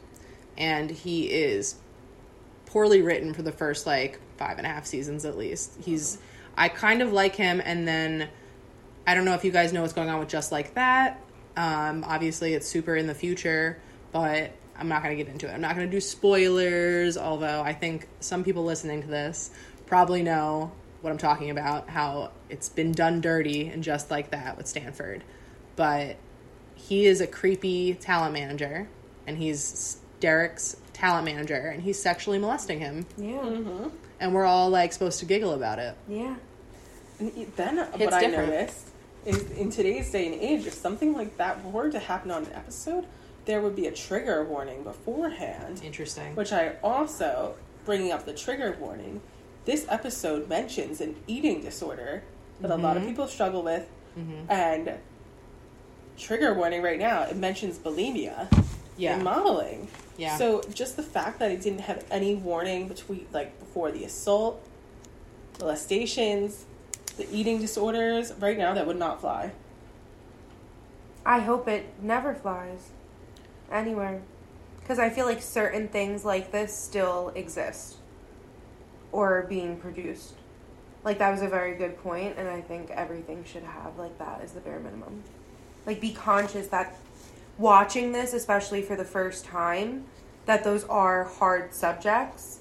and 0.56 0.88
he 0.88 1.24
is 1.24 1.74
poorly 2.66 3.02
written 3.02 3.34
for 3.34 3.42
the 3.42 3.52
first 3.52 3.86
like 3.86 4.20
five 4.36 4.58
and 4.58 4.66
a 4.66 4.70
half 4.70 4.86
seasons 4.86 5.24
at 5.24 5.36
least. 5.36 5.72
He's 5.84 6.18
I 6.56 6.68
kind 6.68 7.02
of 7.02 7.12
like 7.12 7.34
him, 7.34 7.60
and 7.64 7.88
then 7.88 8.28
I 9.06 9.14
don't 9.14 9.24
know 9.24 9.34
if 9.34 9.44
you 9.44 9.50
guys 9.50 9.72
know 9.72 9.82
what's 9.82 9.92
going 9.92 10.08
on 10.08 10.20
with 10.20 10.28
Just 10.28 10.52
Like 10.52 10.74
That. 10.74 11.22
Um, 11.56 12.04
obviously, 12.06 12.54
it's 12.54 12.66
super 12.66 12.96
in 12.96 13.06
the 13.06 13.14
future, 13.14 13.78
but 14.12 14.52
I'm 14.76 14.88
not 14.88 15.02
going 15.02 15.16
to 15.16 15.22
get 15.22 15.30
into 15.32 15.48
it. 15.48 15.52
I'm 15.52 15.60
not 15.60 15.74
going 15.74 15.86
to 15.86 15.90
do 15.90 16.00
spoilers, 16.00 17.18
although 17.18 17.62
I 17.62 17.72
think 17.72 18.08
some 18.20 18.44
people 18.44 18.64
listening 18.64 19.02
to 19.02 19.08
this 19.08 19.50
probably 19.86 20.22
know 20.22 20.72
what 21.00 21.10
I'm 21.10 21.18
talking 21.18 21.50
about, 21.50 21.88
how 21.88 22.30
it's 22.48 22.68
been 22.68 22.92
done 22.92 23.20
dirty 23.20 23.68
and 23.68 23.82
just 23.82 24.10
like 24.10 24.30
that 24.30 24.56
with 24.56 24.66
Stanford. 24.66 25.24
But 25.76 26.16
he 26.74 27.06
is 27.06 27.20
a 27.20 27.26
creepy 27.26 27.94
talent 27.94 28.32
manager, 28.32 28.88
and 29.26 29.36
he's 29.36 29.98
Derek's 30.20 30.76
talent 30.92 31.24
manager, 31.24 31.68
and 31.68 31.82
he's 31.82 32.00
sexually 32.00 32.38
molesting 32.38 32.80
him. 32.80 33.06
Yeah. 33.16 33.88
And 34.20 34.34
we're 34.34 34.44
all 34.44 34.70
like 34.70 34.92
supposed 34.92 35.18
to 35.20 35.26
giggle 35.26 35.54
about 35.54 35.78
it. 35.78 35.96
Yeah. 36.08 36.36
And 37.18 37.32
then 37.56 37.78
It's 37.78 37.98
what 37.98 38.14
I 38.14 38.26
noticed 38.26 38.89
is 39.26 39.50
in 39.52 39.70
today's 39.70 40.10
day 40.10 40.26
and 40.26 40.34
age, 40.34 40.66
if 40.66 40.74
something 40.74 41.12
like 41.12 41.36
that 41.36 41.64
were 41.64 41.90
to 41.90 41.98
happen 41.98 42.30
on 42.30 42.44
an 42.44 42.52
episode, 42.54 43.06
there 43.44 43.60
would 43.60 43.76
be 43.76 43.86
a 43.86 43.92
trigger 43.92 44.44
warning 44.44 44.82
beforehand. 44.82 45.80
Interesting. 45.84 46.34
Which 46.34 46.52
I 46.52 46.76
also, 46.82 47.54
bringing 47.84 48.12
up 48.12 48.24
the 48.26 48.32
trigger 48.34 48.76
warning, 48.80 49.20
this 49.64 49.86
episode 49.88 50.48
mentions 50.48 51.00
an 51.00 51.16
eating 51.26 51.60
disorder 51.60 52.22
that 52.60 52.70
a 52.70 52.76
lot 52.76 52.96
Mm-hmm. 52.96 53.02
of 53.04 53.08
people 53.08 53.26
struggle 53.26 53.62
with, 53.62 53.86
and 54.48 54.92
trigger 56.18 56.52
warning 56.54 56.82
right 56.82 56.98
now, 56.98 57.22
it 57.22 57.36
mentions 57.36 57.78
bulimia 57.78 58.48
Yeah. 58.98 59.16
in 59.16 59.22
modeling. 59.24 59.88
Yeah. 60.18 60.36
So 60.36 60.62
just 60.74 60.96
the 60.96 61.02
fact 61.02 61.38
that 61.38 61.50
it 61.50 61.62
didn't 61.62 61.80
have 61.80 62.04
any 62.10 62.34
warning 62.34 62.88
between, 62.88 63.26
like, 63.32 63.58
before 63.58 63.90
the 63.90 64.04
assault, 64.04 64.62
molestations, 65.58 66.64
the 67.20 67.36
eating 67.36 67.60
disorders, 67.60 68.32
right 68.38 68.58
now 68.58 68.74
that 68.74 68.86
would 68.86 68.98
not 68.98 69.20
fly. 69.20 69.52
I 71.24 71.40
hope 71.40 71.68
it 71.68 71.86
never 72.02 72.34
flies 72.34 72.90
anywhere. 73.70 74.22
Because 74.80 74.98
I 74.98 75.10
feel 75.10 75.26
like 75.26 75.42
certain 75.42 75.88
things 75.88 76.24
like 76.24 76.50
this 76.50 76.74
still 76.74 77.30
exist 77.34 77.96
or 79.12 79.38
are 79.38 79.42
being 79.42 79.76
produced. 79.76 80.34
Like, 81.04 81.18
that 81.18 81.30
was 81.30 81.42
a 81.42 81.48
very 81.48 81.74
good 81.76 81.98
point, 82.02 82.34
and 82.36 82.48
I 82.48 82.60
think 82.60 82.90
everything 82.90 83.44
should 83.44 83.62
have, 83.62 83.98
like, 83.98 84.18
that 84.18 84.40
as 84.42 84.52
the 84.52 84.60
bare 84.60 84.80
minimum. 84.80 85.22
Like, 85.86 86.00
be 86.00 86.12
conscious 86.12 86.66
that 86.68 86.96
watching 87.58 88.12
this, 88.12 88.34
especially 88.34 88.82
for 88.82 88.96
the 88.96 89.04
first 89.04 89.44
time, 89.44 90.04
that 90.46 90.64
those 90.64 90.84
are 90.84 91.24
hard 91.24 91.72
subjects 91.72 92.60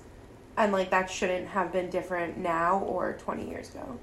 and 0.60 0.74
like 0.74 0.90
that 0.90 1.10
shouldn't 1.10 1.48
have 1.48 1.72
been 1.72 1.90
different 1.90 2.38
now 2.38 2.80
or 2.80 3.14
20 3.14 3.50
years 3.50 3.70
ago. 3.70 3.98